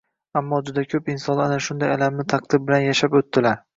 Ammo 0.39 0.57
juda 0.69 0.83
ko`p 0.93 1.11
insonlar 1.15 1.45
ana 1.51 1.59
shunday 1.65 1.93
alamli 1.97 2.27
taqdir 2.35 2.63
bilan 2.71 2.87
yashab 2.89 3.19
o`tdilar 3.21 3.63